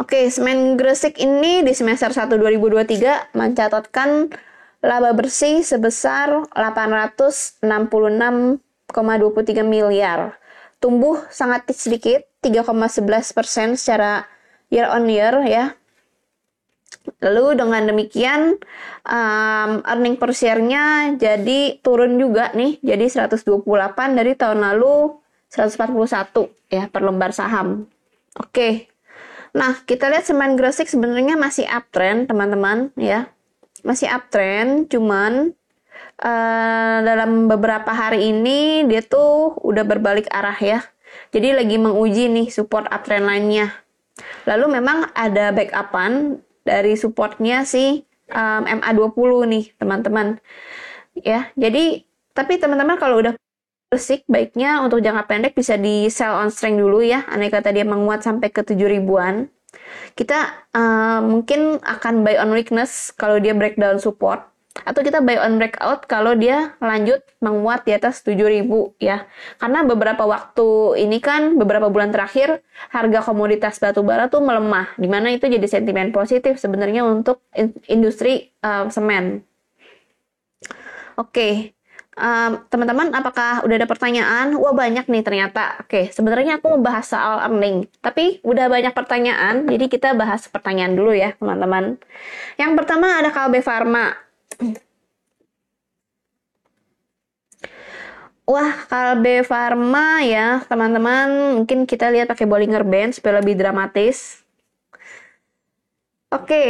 Oke, 0.00 0.24
semen 0.32 0.80
gresik 0.80 1.20
ini 1.20 1.60
di 1.60 1.76
semester 1.76 2.16
1 2.16 2.40
2023 2.40 3.36
mencatatkan 3.36 4.32
laba 4.80 5.12
bersih 5.12 5.60
sebesar 5.60 6.48
866,23 6.56 8.56
miliar. 9.60 10.40
Tumbuh 10.80 11.20
sangat 11.28 11.68
sedikit, 11.76 12.24
3,11 12.40 13.36
persen 13.36 13.76
secara 13.76 14.24
year 14.72 14.88
on 14.88 15.04
year 15.12 15.44
ya. 15.44 15.76
Lalu 17.20 17.60
dengan 17.60 17.84
demikian 17.84 18.56
um, 19.04 19.70
earning 19.84 20.16
per 20.16 20.32
share-nya 20.32 21.12
jadi 21.20 21.84
turun 21.84 22.16
juga 22.16 22.48
nih, 22.56 22.80
jadi 22.80 23.28
128 23.28 23.60
dari 24.16 24.32
tahun 24.40 24.64
lalu 24.72 25.20
141 25.52 26.48
ya 26.72 26.88
per 26.88 27.04
lembar 27.04 27.36
saham. 27.36 27.84
Oke. 28.40 28.91
Nah, 29.52 29.84
kita 29.84 30.08
lihat 30.08 30.24
semen 30.24 30.56
Gresik 30.56 30.88
sebenarnya 30.88 31.36
masih 31.36 31.68
uptrend, 31.68 32.28
teman-teman 32.28 32.88
ya. 32.96 33.28
Masih 33.84 34.08
uptrend, 34.08 34.88
cuman 34.88 35.52
uh, 36.22 36.98
dalam 37.04 37.46
beberapa 37.50 37.92
hari 37.92 38.32
ini 38.32 38.88
dia 38.88 39.04
tuh 39.04 39.56
udah 39.60 39.84
berbalik 39.84 40.28
arah 40.32 40.56
ya. 40.56 40.80
Jadi 41.32 41.52
lagi 41.52 41.76
menguji 41.76 42.32
nih 42.32 42.48
support 42.48 42.88
uptrend 42.88 43.28
lainnya. 43.28 43.76
Lalu 44.48 44.80
memang 44.80 45.12
ada 45.12 45.52
backupan 45.52 46.40
dari 46.64 46.94
supportnya 46.94 47.66
si 47.66 48.06
um, 48.32 48.62
MA20 48.64 49.30
nih 49.50 49.64
teman-teman 49.76 50.38
ya 51.18 51.52
jadi 51.58 52.02
tapi 52.32 52.56
teman-teman 52.56 52.96
kalau 52.96 53.20
udah 53.20 53.36
bersih 53.92 54.24
baiknya 54.24 54.80
untuk 54.80 55.04
jangka 55.04 55.28
pendek 55.28 55.52
bisa 55.52 55.76
di 55.76 56.08
sell 56.08 56.32
on 56.32 56.48
strength 56.48 56.80
dulu 56.80 57.04
ya 57.04 57.28
aneh 57.28 57.52
kata 57.52 57.76
dia 57.76 57.84
menguat 57.84 58.24
sampai 58.24 58.48
ke 58.48 58.64
7 58.64 58.80
ribuan 58.88 59.52
kita 60.16 60.64
uh, 60.72 61.20
mungkin 61.20 61.76
akan 61.84 62.24
buy 62.24 62.40
on 62.40 62.56
weakness 62.56 63.12
kalau 63.12 63.36
dia 63.36 63.52
breakdown 63.52 64.00
support 64.00 64.48
atau 64.72 65.04
kita 65.04 65.20
buy 65.20 65.36
on 65.36 65.60
breakout 65.60 66.08
kalau 66.08 66.32
dia 66.32 66.72
lanjut 66.80 67.20
menguat 67.44 67.84
di 67.84 67.92
atas 67.92 68.24
7000 68.24 68.64
ya. 68.96 69.28
Karena 69.60 69.84
beberapa 69.84 70.24
waktu 70.24 70.96
ini 70.96 71.20
kan 71.20 71.60
beberapa 71.60 71.92
bulan 71.92 72.08
terakhir 72.08 72.64
harga 72.88 73.20
komoditas 73.20 73.76
batu 73.76 74.00
bara 74.00 74.32
tuh 74.32 74.40
melemah 74.40 74.96
di 74.96 75.12
mana 75.12 75.28
itu 75.28 75.44
jadi 75.44 75.68
sentimen 75.68 76.08
positif 76.08 76.56
sebenarnya 76.56 77.04
untuk 77.04 77.44
industri 77.84 78.48
uh, 78.64 78.88
semen. 78.88 79.44
Oke. 81.20 81.28
Okay. 81.28 81.52
Teman-teman, 82.68 83.08
apakah 83.16 83.64
udah 83.64 83.76
ada 83.80 83.88
pertanyaan? 83.88 84.52
Wah 84.60 84.76
banyak 84.76 85.08
nih 85.08 85.24
ternyata. 85.24 85.80
Oke, 85.80 86.12
sebenarnya 86.12 86.60
aku 86.60 86.76
mau 86.76 86.80
bahas 86.84 87.08
soal 87.08 87.40
earning, 87.48 87.88
tapi 88.04 88.36
udah 88.44 88.68
banyak 88.68 88.92
pertanyaan, 88.92 89.64
jadi 89.64 89.88
kita 89.88 90.12
bahas 90.12 90.44
pertanyaan 90.44 90.92
dulu 90.92 91.16
ya, 91.16 91.32
teman-teman. 91.40 91.96
Yang 92.60 92.72
pertama 92.76 93.16
ada 93.16 93.32
Kalbe 93.32 93.64
Pharma. 93.64 94.12
Wah, 98.44 98.74
Kalbe 98.92 99.40
Pharma 99.48 100.20
ya, 100.20 100.60
teman-teman. 100.68 101.62
Mungkin 101.64 101.88
kita 101.88 102.12
lihat 102.12 102.28
pakai 102.28 102.44
Bollinger 102.44 102.84
Band 102.84 103.16
supaya 103.16 103.40
lebih 103.40 103.56
dramatis. 103.56 104.44
Oke. 106.28 106.44
Okay. 106.44 106.68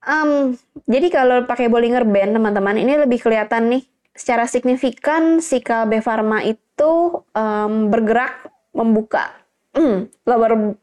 Um, 0.00 0.56
jadi 0.88 1.12
kalau 1.12 1.44
pakai 1.44 1.68
Bollinger 1.68 2.08
Band, 2.08 2.32
teman-teman, 2.40 2.80
ini 2.80 2.96
lebih 2.96 3.20
kelihatan 3.20 3.68
nih. 3.68 3.84
Secara 4.14 4.44
signifikan 4.50 5.38
si 5.38 5.62
Kalbe 5.62 6.02
Pharma 6.02 6.42
itu 6.44 7.22
um, 7.32 7.72
bergerak 7.88 8.50
membuka 8.74 9.32
um, 9.74 10.06
lower 10.26 10.76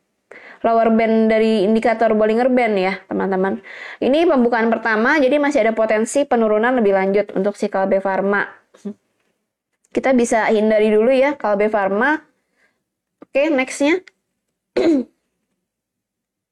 lower 0.66 0.90
band 0.90 1.30
dari 1.30 1.64
indikator 1.64 2.12
Bollinger 2.18 2.50
Band 2.50 2.76
ya, 2.76 2.94
teman-teman. 3.06 3.62
Ini 4.02 4.26
pembukaan 4.26 4.68
pertama, 4.74 5.22
jadi 5.22 5.38
masih 5.38 5.64
ada 5.64 5.74
potensi 5.78 6.26
penurunan 6.26 6.74
lebih 6.82 6.94
lanjut 6.98 7.26
untuk 7.38 7.54
si 7.56 7.70
Kalbe 7.70 8.02
Pharma. 8.02 8.48
Kita 9.94 10.14
bisa 10.14 10.46
hindari 10.52 10.92
dulu 10.94 11.10
ya 11.10 11.38
Kalbe 11.38 11.70
Pharma. 11.72 12.22
Oke, 13.24 13.50
nextnya. 13.54 14.02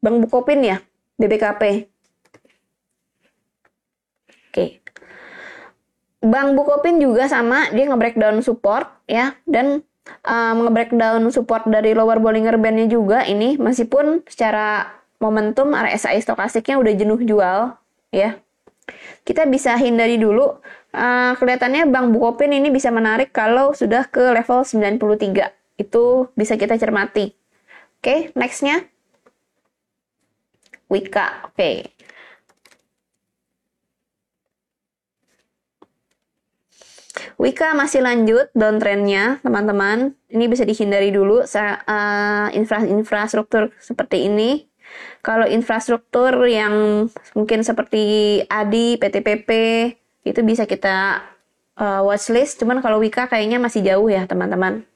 Bang 0.04 0.22
Bukopin 0.22 0.62
ya, 0.62 0.78
BBKP. 1.18 1.90
Oke. 4.50 4.85
Bang 6.26 6.58
Bukopin 6.58 6.98
juga 6.98 7.30
sama, 7.30 7.70
dia 7.70 7.86
nge-breakdown 7.86 8.42
support 8.42 8.90
ya, 9.06 9.38
dan 9.46 9.86
um, 10.26 10.56
nge-breakdown 10.66 11.22
support 11.30 11.70
dari 11.70 11.94
lower 11.94 12.18
Bollinger 12.18 12.58
Band-nya 12.58 12.90
juga 12.90 13.22
ini 13.30 13.62
meskipun 13.62 14.26
secara 14.26 14.90
momentum 15.22 15.72
RSI 15.74 16.22
stokastiknya 16.26 16.82
udah 16.82 16.94
jenuh 16.98 17.22
jual 17.22 17.78
ya. 18.10 18.42
Kita 19.26 19.50
bisa 19.50 19.74
hindari 19.82 20.22
dulu 20.22 20.62
uh, 20.94 21.34
kelihatannya 21.38 21.90
Bang 21.90 22.14
Bukopin 22.14 22.54
ini 22.54 22.70
bisa 22.70 22.94
menarik 22.94 23.34
kalau 23.34 23.74
sudah 23.74 24.06
ke 24.10 24.34
level 24.34 24.62
93. 24.62 25.82
Itu 25.82 26.30
bisa 26.38 26.58
kita 26.58 26.78
cermati. 26.78 27.34
Oke, 28.02 28.02
okay, 28.02 28.20
nextnya 28.38 28.86
Wika. 30.86 31.50
Oke. 31.50 31.58
Okay. 31.58 31.95
Wika 37.36 37.76
masih 37.76 38.00
lanjut 38.00 38.48
downtrendnya, 38.56 39.44
teman-teman. 39.44 40.16
Ini 40.32 40.46
bisa 40.48 40.64
dihindari 40.64 41.12
dulu 41.12 41.44
uh, 41.44 42.48
infra 42.56 42.80
infrastruktur 42.88 43.76
seperti 43.80 44.32
ini. 44.32 44.72
Kalau 45.20 45.44
infrastruktur 45.44 46.48
yang 46.48 47.08
mungkin 47.36 47.60
seperti 47.66 48.40
ADI, 48.48 48.96
PTPP, 48.96 49.50
itu 50.24 50.40
bisa 50.48 50.64
kita 50.64 51.28
uh, 51.76 52.02
watchlist. 52.08 52.64
Cuman 52.64 52.80
kalau 52.80 53.04
Wika 53.04 53.28
kayaknya 53.28 53.60
masih 53.60 53.84
jauh 53.84 54.08
ya, 54.08 54.24
teman-teman. 54.24 54.88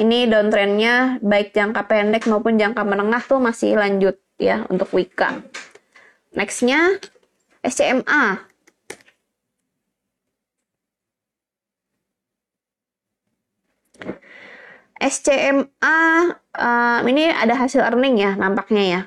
Ini 0.00 0.32
downtrendnya 0.32 1.20
baik 1.20 1.52
jangka 1.52 1.84
pendek 1.86 2.24
maupun 2.24 2.56
jangka 2.56 2.82
menengah 2.82 3.22
tuh 3.28 3.38
masih 3.38 3.76
lanjut 3.76 4.16
ya 4.40 4.64
untuk 4.72 4.88
Wika. 4.96 5.44
Nextnya 6.32 6.96
SCMA. 7.60 8.51
SCMA 15.02 15.98
uh, 16.54 16.98
ini 17.02 17.26
ada 17.34 17.58
hasil 17.58 17.82
earning 17.82 18.22
ya 18.22 18.38
nampaknya 18.38 18.82
ya. 18.86 19.00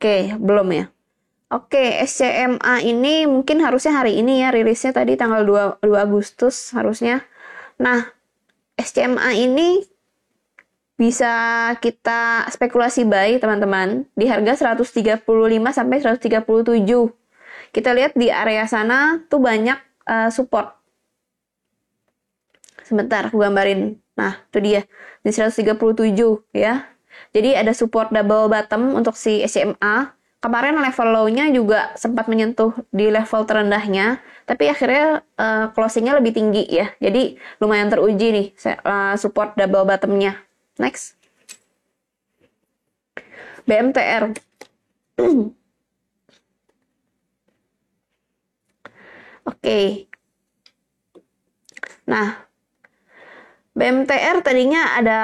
Oke, 0.00 0.32
belum 0.40 0.68
ya. 0.72 0.84
Oke, 1.52 2.00
SCMA 2.08 2.80
ini 2.80 3.28
mungkin 3.28 3.60
harusnya 3.60 3.92
hari 3.92 4.16
ini 4.16 4.40
ya 4.40 4.48
rilisnya 4.48 4.96
tadi 4.96 5.18
tanggal 5.20 5.44
2, 5.44 5.84
2 5.84 5.92
Agustus 6.00 6.72
harusnya. 6.72 7.20
Nah, 7.76 8.08
SCMA 8.80 9.36
ini 9.36 9.84
bisa 10.96 11.32
kita 11.84 12.48
spekulasi 12.48 13.04
buy 13.04 13.36
teman-teman 13.36 14.08
di 14.16 14.24
harga 14.24 14.72
135 14.72 15.20
sampai 15.76 15.96
137. 16.00 16.80
Kita 17.76 17.90
lihat 17.92 18.16
di 18.16 18.32
area 18.32 18.64
sana 18.64 19.20
tuh 19.28 19.44
banyak 19.44 19.76
uh, 20.08 20.32
support 20.32 20.79
Sebentar, 22.90 23.30
aku 23.30 23.38
gambarin. 23.38 24.02
Nah, 24.18 24.42
itu 24.50 24.58
dia. 24.58 24.80
Di 25.22 25.30
137 25.30 26.42
ya. 26.50 26.90
Jadi 27.30 27.54
ada 27.54 27.70
support 27.70 28.10
double 28.10 28.50
bottom 28.50 28.98
untuk 28.98 29.14
si 29.14 29.46
SMA. 29.46 30.10
Kemarin 30.42 30.82
level 30.82 31.08
low-nya 31.14 31.52
juga 31.54 31.94
sempat 31.94 32.26
menyentuh 32.26 32.72
di 32.90 33.12
level 33.12 33.44
terendahnya, 33.44 34.24
tapi 34.48 34.72
akhirnya 34.72 35.20
uh, 35.36 35.68
closing-nya 35.76 36.16
lebih 36.16 36.32
tinggi 36.32 36.64
ya. 36.66 36.90
Jadi 36.96 37.36
lumayan 37.60 37.92
teruji 37.92 38.26
nih 38.32 38.46
uh, 38.82 39.14
support 39.20 39.54
double 39.54 39.86
bottom-nya. 39.86 40.40
Next. 40.80 41.14
BMTR. 43.68 44.32
Oke. 49.44 49.60
Okay. 49.60 49.86
Nah, 52.10 52.49
BMTR 53.80 54.44
tadinya 54.44 54.92
ada 55.00 55.20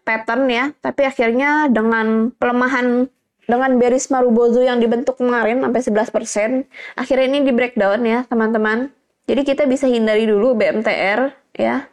pattern 0.00 0.48
ya, 0.48 0.72
tapi 0.80 1.04
akhirnya 1.04 1.68
dengan 1.68 2.32
pelemahan 2.32 3.04
dengan 3.44 3.76
bearish 3.76 4.08
Marubozu 4.08 4.64
yang 4.64 4.80
dibentuk 4.80 5.20
kemarin 5.20 5.60
sampai 5.60 6.08
11%, 6.08 6.96
akhirnya 6.96 7.26
ini 7.28 7.44
di 7.44 7.52
breakdown 7.52 8.00
ya, 8.08 8.24
teman-teman. 8.24 8.88
Jadi 9.28 9.44
kita 9.44 9.68
bisa 9.68 9.84
hindari 9.84 10.24
dulu 10.24 10.56
BMTR 10.56 11.36
ya. 11.52 11.84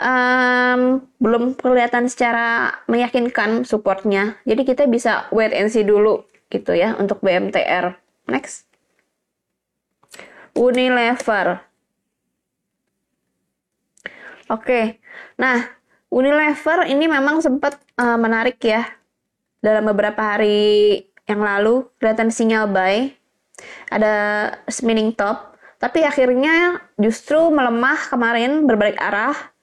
Um, 0.00 1.04
belum 1.20 1.60
kelihatan 1.60 2.08
secara 2.08 2.80
meyakinkan 2.88 3.68
supportnya. 3.68 4.40
Jadi 4.48 4.64
kita 4.64 4.88
bisa 4.88 5.28
wait 5.28 5.52
and 5.52 5.68
see 5.68 5.84
dulu 5.84 6.24
gitu 6.48 6.72
ya 6.72 6.96
untuk 6.96 7.20
BMTR. 7.20 8.00
Next. 8.32 8.64
Unilever. 10.56 11.68
Oke, 14.50 14.98
nah 15.40 15.80
Unilever 16.10 16.90
ini 16.90 17.06
memang 17.06 17.38
sempat 17.38 17.78
uh, 17.94 18.18
menarik 18.18 18.58
ya. 18.58 18.82
Dalam 19.62 19.86
beberapa 19.86 20.18
hari 20.18 20.98
yang 21.30 21.38
lalu 21.38 21.86
kelihatan 22.02 22.34
sinyal 22.34 22.66
buy, 22.66 23.14
ada 23.94 24.14
spinning 24.66 25.14
top, 25.14 25.54
tapi 25.78 26.02
akhirnya 26.02 26.82
justru 26.98 27.38
melemah 27.54 28.10
kemarin 28.10 28.66
berbalik 28.66 28.98
arah. 28.98 29.54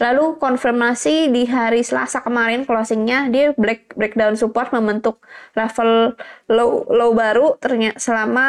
Lalu 0.00 0.40
konfirmasi 0.40 1.28
di 1.28 1.44
hari 1.44 1.84
Selasa 1.84 2.24
kemarin 2.24 2.64
closingnya 2.64 3.28
dia 3.28 3.52
break 3.52 3.92
breakdown 3.92 4.32
support 4.40 4.72
membentuk 4.72 5.20
level 5.52 6.16
low 6.48 6.88
low 6.88 7.12
baru 7.12 7.60
ternyata 7.60 8.00
selama 8.00 8.48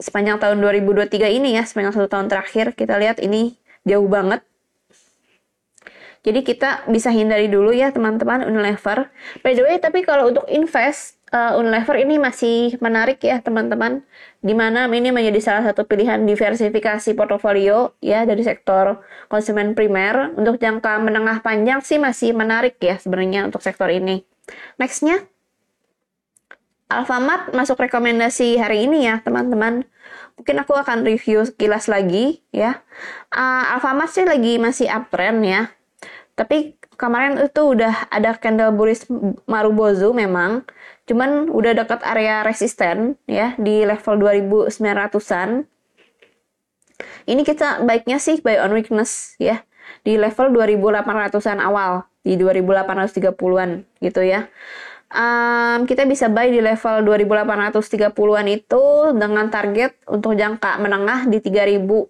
sepanjang 0.00 0.40
tahun 0.40 0.64
2023 0.64 1.36
ini 1.36 1.60
ya 1.60 1.68
sepanjang 1.68 1.92
satu 1.92 2.08
tahun 2.08 2.32
terakhir. 2.32 2.72
Kita 2.72 2.96
lihat 2.96 3.20
ini 3.20 3.60
jauh 3.84 4.08
banget 4.08 4.40
jadi 6.20 6.44
kita 6.44 6.84
bisa 6.92 7.08
hindari 7.08 7.48
dulu 7.48 7.72
ya 7.72 7.88
teman-teman 7.96 8.44
Unilever. 8.44 9.08
By 9.40 9.56
the 9.56 9.64
way, 9.64 9.80
tapi 9.80 10.04
kalau 10.04 10.28
untuk 10.28 10.44
invest 10.52 11.16
uh, 11.32 11.56
Unilever 11.56 11.96
ini 11.96 12.20
masih 12.20 12.76
menarik 12.84 13.24
ya 13.24 13.40
teman-teman. 13.40 14.04
Di 14.44 14.52
mana 14.52 14.84
ini 14.92 15.08
menjadi 15.08 15.40
salah 15.40 15.64
satu 15.64 15.88
pilihan 15.88 16.20
diversifikasi 16.28 17.16
portofolio 17.16 17.96
ya 18.04 18.28
dari 18.28 18.44
sektor 18.44 19.00
konsumen 19.32 19.72
primer. 19.72 20.36
Untuk 20.36 20.60
jangka 20.60 21.00
menengah 21.00 21.40
panjang 21.40 21.80
sih 21.80 21.96
masih 21.96 22.36
menarik 22.36 22.76
ya 22.84 23.00
sebenarnya 23.00 23.48
untuk 23.48 23.64
sektor 23.64 23.88
ini. 23.88 24.20
Nextnya, 24.76 25.24
Alfamart 26.92 27.56
masuk 27.56 27.80
rekomendasi 27.80 28.60
hari 28.60 28.84
ini 28.84 29.08
ya 29.08 29.24
teman-teman. 29.24 29.88
Mungkin 30.36 30.56
aku 30.60 30.76
akan 30.76 31.00
review 31.00 31.48
kilas 31.56 31.88
lagi 31.88 32.44
ya. 32.52 32.84
Uh, 33.32 33.72
Alfamart 33.72 34.12
sih 34.12 34.28
lagi 34.28 34.60
masih 34.60 34.84
uptrend 34.84 35.48
ya 35.48 35.79
tapi 36.40 36.72
kemarin 36.96 37.36
itu 37.36 37.76
udah 37.76 38.08
ada 38.08 38.32
candle 38.40 38.72
bullish 38.72 39.04
Marubozu 39.44 40.16
memang, 40.16 40.64
cuman 41.04 41.52
udah 41.52 41.76
dekat 41.76 42.00
area 42.00 42.40
resisten 42.40 43.20
ya 43.28 43.52
di 43.60 43.84
level 43.84 44.16
2900-an. 44.16 45.68
Ini 47.28 47.44
kita 47.44 47.84
baiknya 47.84 48.16
sih 48.16 48.40
buy 48.40 48.56
on 48.64 48.72
weakness 48.72 49.36
ya 49.36 49.60
di 50.00 50.16
level 50.16 50.48
2800-an 50.56 51.60
awal 51.60 52.08
di 52.24 52.40
2830-an 52.40 53.84
gitu 54.00 54.24
ya. 54.24 54.48
Um, 55.12 55.84
kita 55.84 56.08
bisa 56.08 56.32
buy 56.32 56.48
di 56.48 56.64
level 56.64 57.04
2830-an 57.04 58.46
itu 58.48 58.84
dengan 59.12 59.52
target 59.52 59.92
untuk 60.08 60.40
jangka 60.40 60.80
menengah 60.80 61.28
di 61.28 61.36
3000. 61.44 61.84
Oke. 61.84 62.08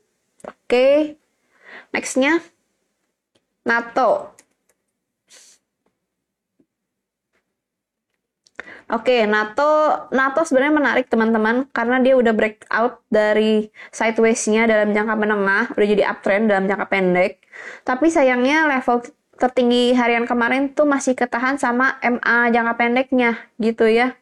Okay. 0.70 0.98
Nextnya 1.90 2.38
NATO. 3.64 4.34
Oke, 8.90 9.22
NATO 9.30 9.62
NATO 10.10 10.40
sebenarnya 10.42 10.74
menarik 10.74 11.06
teman-teman 11.06 11.62
karena 11.70 12.02
dia 12.02 12.18
udah 12.18 12.34
breakout 12.34 12.98
dari 13.06 13.70
sideways-nya 13.94 14.66
dalam 14.66 14.90
jangka 14.90 15.14
menengah, 15.14 15.64
udah 15.78 15.86
jadi 15.86 16.04
uptrend 16.10 16.50
dalam 16.50 16.66
jangka 16.66 16.86
pendek. 16.90 17.38
Tapi 17.86 18.06
sayangnya 18.10 18.66
level 18.66 19.06
tertinggi 19.38 19.94
harian 19.94 20.26
kemarin 20.26 20.74
tuh 20.74 20.84
masih 20.90 21.14
ketahan 21.14 21.56
sama 21.56 21.96
MA 22.02 22.50
jangka 22.50 22.74
pendeknya 22.76 23.30
gitu 23.62 23.86
ya. 23.86 24.18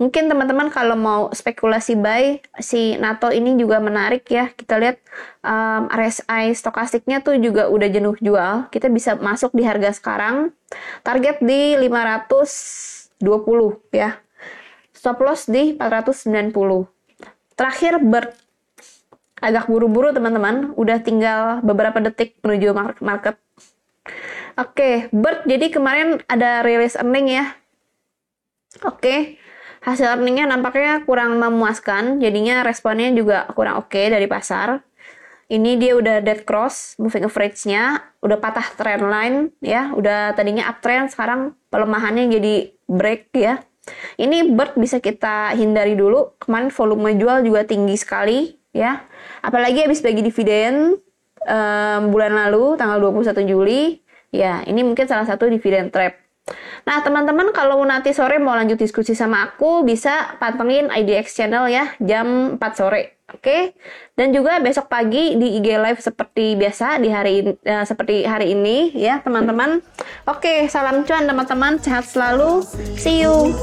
Mungkin 0.00 0.32
teman-teman 0.32 0.72
kalau 0.72 0.96
mau 0.96 1.28
spekulasi 1.28 1.92
buy, 1.92 2.40
si 2.56 2.96
NATO 2.96 3.28
ini 3.28 3.52
juga 3.60 3.84
menarik 3.84 4.24
ya. 4.32 4.48
Kita 4.48 4.80
lihat 4.80 4.96
um, 5.44 5.92
RSI 5.92 6.56
stokastiknya 6.56 7.20
tuh 7.20 7.36
juga 7.36 7.68
udah 7.68 7.84
jenuh 7.92 8.16
jual. 8.16 8.72
Kita 8.72 8.88
bisa 8.88 9.20
masuk 9.20 9.52
di 9.52 9.60
harga 9.60 9.92
sekarang. 9.92 10.56
Target 11.04 11.44
di 11.44 11.76
520 11.76 13.20
ya. 13.92 14.16
Stop 14.96 15.20
loss 15.20 15.44
di 15.52 15.76
490. 15.76 16.48
Terakhir 17.52 18.00
ber 18.00 18.32
agak 19.36 19.68
buru-buru 19.68 20.16
teman-teman. 20.16 20.72
Udah 20.80 20.96
tinggal 21.04 21.60
beberapa 21.60 22.00
detik 22.00 22.40
menuju 22.40 22.72
market. 23.04 23.36
Oke, 24.56 24.64
okay, 24.64 24.94
Bird 25.12 25.44
jadi 25.44 25.68
kemarin 25.68 26.24
ada 26.24 26.64
rilis 26.64 26.96
earning 26.96 27.36
ya. 27.36 27.44
Oke, 28.80 28.96
okay 28.96 29.20
hasil 29.80 30.06
earningnya 30.16 30.44
nampaknya 30.48 31.04
kurang 31.08 31.40
memuaskan, 31.40 32.20
jadinya 32.20 32.60
responnya 32.60 33.12
juga 33.16 33.48
kurang 33.56 33.80
oke 33.80 33.92
okay 33.92 34.12
dari 34.12 34.28
pasar. 34.28 34.84
Ini 35.50 35.82
dia 35.82 35.98
udah 35.98 36.22
dead 36.22 36.46
cross, 36.46 36.94
moving 37.02 37.26
average-nya, 37.26 38.14
udah 38.22 38.38
patah 38.38 38.70
trend 38.78 39.02
line 39.02 39.38
ya, 39.58 39.90
udah 39.90 40.30
tadinya 40.38 40.70
uptrend, 40.70 41.10
sekarang 41.10 41.58
pelemahannya 41.74 42.30
jadi 42.30 42.70
break 42.86 43.34
ya. 43.34 43.58
Ini 44.14 44.54
bird 44.54 44.78
bisa 44.78 45.02
kita 45.02 45.50
hindari 45.58 45.98
dulu, 45.98 46.38
kemarin 46.38 46.70
volume 46.70 47.18
jual 47.18 47.42
juga 47.42 47.66
tinggi 47.66 47.98
sekali 47.98 48.54
ya. 48.70 49.02
Apalagi 49.42 49.88
habis 49.88 50.04
bagi 50.04 50.22
dividen 50.22 51.00
um, 51.42 52.02
bulan 52.14 52.36
lalu, 52.36 52.78
tanggal 52.78 53.02
21 53.10 53.50
Juli, 53.50 53.98
ya 54.30 54.62
ini 54.68 54.86
mungkin 54.86 55.10
salah 55.10 55.26
satu 55.26 55.50
dividen 55.50 55.90
trap 55.90 56.19
Nah, 56.86 57.04
teman-teman 57.04 57.52
kalau 57.52 57.82
nanti 57.84 58.10
sore 58.16 58.40
mau 58.40 58.56
lanjut 58.56 58.76
diskusi 58.76 59.12
sama 59.12 59.50
aku, 59.50 59.84
bisa 59.84 60.36
pantengin 60.40 60.88
IDX 60.90 61.36
channel 61.36 61.68
ya, 61.70 61.94
jam 62.00 62.56
4 62.56 62.78
sore. 62.78 63.20
Oke, 63.30 63.78
dan 64.18 64.34
juga 64.34 64.58
besok 64.58 64.90
pagi 64.90 65.38
di 65.38 65.62
IG 65.62 65.78
live 65.78 66.02
seperti 66.02 66.58
biasa 66.58 66.98
di 66.98 67.14
hari 67.14 67.54
uh, 67.62 67.86
seperti 67.86 68.26
hari 68.26 68.58
ini 68.58 68.90
ya 68.90 69.22
teman-teman. 69.22 69.78
Oke, 70.26 70.66
salam 70.66 71.06
cuan 71.06 71.30
teman-teman, 71.30 71.78
sehat 71.78 72.10
selalu, 72.10 72.66
see 72.98 73.22
you. 73.22 73.54